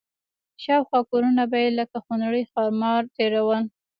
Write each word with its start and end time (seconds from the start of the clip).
شاوخوا 0.63 0.99
کورونه 1.11 1.43
به 1.51 1.57
یې 1.63 1.69
لکه 1.79 1.97
خونړي 2.05 2.43
ښامار 2.51 3.03
تېرول. 3.17 3.63